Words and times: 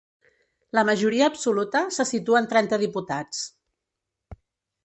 La 0.77 0.83
majoria 0.89 1.27
absoluta 1.33 1.83
se 1.97 2.07
situa 2.13 2.41
en 2.43 2.49
trenta 2.55 2.83
diputats. 2.85 3.47